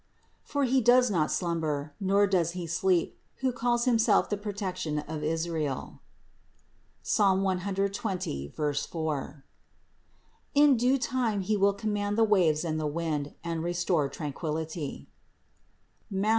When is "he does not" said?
0.63-1.31